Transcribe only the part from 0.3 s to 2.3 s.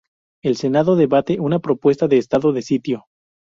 El Senado debate una propuesta de